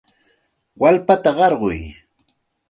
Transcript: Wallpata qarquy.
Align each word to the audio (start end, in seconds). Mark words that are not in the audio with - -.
Wallpata 0.81 1.31
qarquy. 1.37 1.79